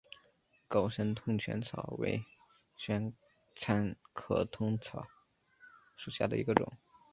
[0.67, 2.25] 高山通泉草为
[2.75, 3.13] 玄
[3.53, 5.05] 参科通泉草
[5.95, 6.75] 属下的一个种。